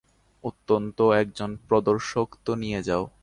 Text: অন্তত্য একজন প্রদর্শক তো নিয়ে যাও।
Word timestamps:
অন্তত্য 0.43 0.99
একজন 1.21 1.49
প্রদর্শক 1.67 2.27
তো 2.45 2.51
নিয়ে 2.55 2.79
যাও। 2.83 3.03